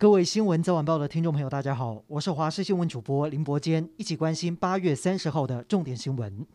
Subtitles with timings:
[0.00, 6.46] 各位新闻早晚报的听众朋友，大家好，我是华视新闻主播林伯坚，一起关心八月三十号的重点新闻。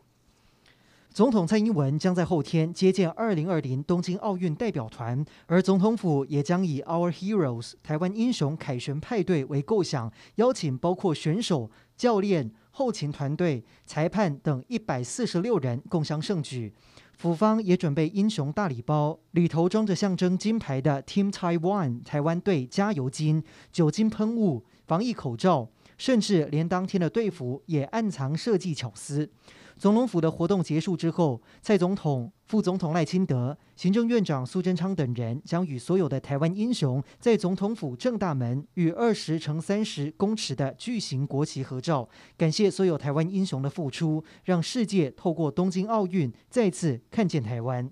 [1.10, 16.72] 总统蔡英文将在后天接见二零二零东京奥运代表团，而总统府也将以 Our Heroes 台湾英雄凯旋派对为构想，邀请包括选手、教练、后勤团队、裁判等一百四十六人共襄盛举。
[17.16, 23.42] 府方也准备英雄大礼包，里头装着象征金牌的 Team Taiwan 台湾队加油金、
[23.72, 29.30] 酒精喷雾、防疫口罩，甚至连当天的队服也暗藏设计巧思。
[29.78, 42.08] 总统府的活动结束之后，蔡总统、副总统赖清德、行政院长苏贞昌等人将与所有的台湾英雄在总统府正大门与二十乘三十公尺的巨型国旗合照，
[42.38, 47.90] 感谢所有台湾英雄的付出，让世界透过东京奥运再次看见台湾。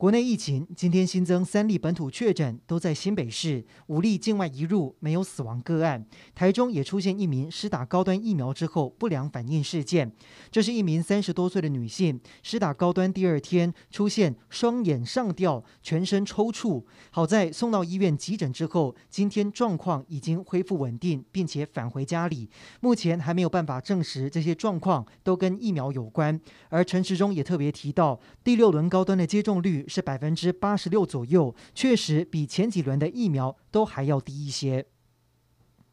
[0.00, 6.06] 国内疫情今天新增三例本土确诊，都在新北市，五例境外移入，没有死亡个案。
[6.34, 10.10] 台中也出现一名施打高端疫苗之后不良反应事件，
[10.50, 22.48] 这是一名三十多岁的女性，施打高端第二天出现双眼上吊、全身抽搐，好在送到医院急诊之后，今天状况已经恢复稳定，并且返回家里。
[22.80, 26.40] 目前还没有办法证实这些状况都跟疫苗有关。
[26.70, 29.86] 而陈时中也特别提到，第六轮高端的接种率。
[29.90, 34.86] 是百分之八十六左右，确实比前几轮的疫苗都还要低一些。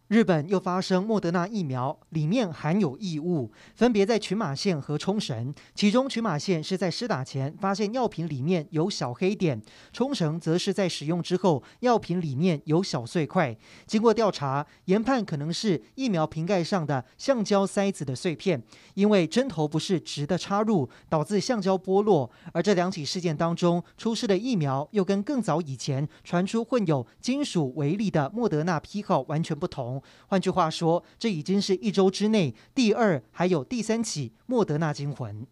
[0.08, 5.54] 日本又发生莫德纳疫苗里面含有异物，分别在群马县和冲绳。
[5.76, 13.54] 其中群马县是在施打前发现药品里面有小黑点，冲绳则是在使用之后药品里面有小碎块。
[13.86, 18.64] 经过调查，研判可能是疫苗瓶盖上的橡胶塞子的碎片，
[18.94, 22.32] 因为针头不是直的插入，导致橡胶剥落。
[22.54, 29.97] 而这两起事件当中出事的疫苗又跟更早以前传出混有金属微粒的莫德纳批号完全不同。
[30.28, 35.46] 换句话说，这已经是一周之内第二还有第三起莫德纳惊魂。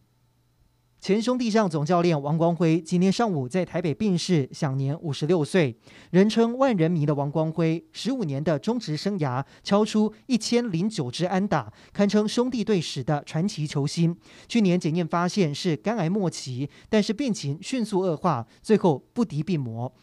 [1.02, 5.78] 前兄弟象总教练王光辉今天上午在台北病逝，享年五十六岁。
[6.10, 14.18] 人称万人迷的王光辉，十五年的中职生涯敲出一千零九支安打，堪称兄弟队史的传奇球星。
[14.48, 19.94] 去年检验发现是肝癌末期，但是病情迅速恶化，最后不敌病魔。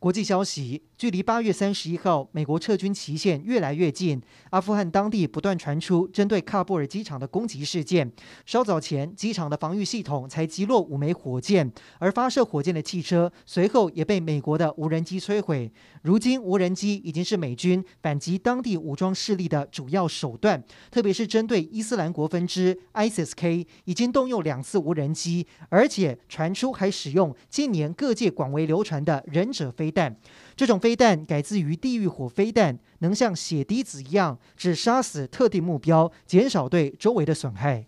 [0.00, 0.82] 国际消息。
[0.96, 8.10] 距离八月三十一号美国撤军期限越来越近，阿富汗当地不断传出针对喀布尔机场的攻击事件。
[8.44, 15.72] 稍早前，机场的防御系统才击落五枚火箭，而发射火箭的汽车随后也被美国的无人机摧毁。
[16.02, 30.16] 如今，无人机已经是美军反击当地武装势力的主要手段，特别是针对伊斯兰国分支 ISIS-K，已经动用两次无人机，而且传出还使用近年各界广为流传的忍者飞弹。
[30.56, 37.86] 这种飞弹改自于地狱火飞弹，能像血滴子一样，只杀死特定目标，减少对周围的损害。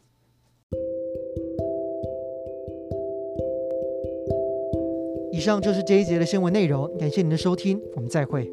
[5.32, 8.50] 以上就是这一节的新闻内容，感谢您的收听，我们再会。